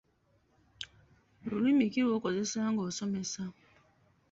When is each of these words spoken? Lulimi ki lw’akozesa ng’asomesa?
Lulimi 1.47 1.85
ki 1.93 2.01
lw’akozesa 2.05 2.57
ng’asomesa? 2.73 3.41